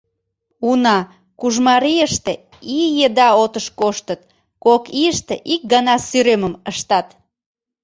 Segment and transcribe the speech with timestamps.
[0.69, 0.97] Уна,
[1.39, 2.33] Кужмарийыште
[2.79, 4.21] ий еда отыш коштыт,
[4.65, 7.07] кок ийыште ик гана сӱремым ыштат.